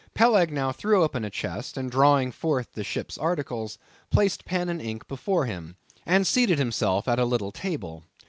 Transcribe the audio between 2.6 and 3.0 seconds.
the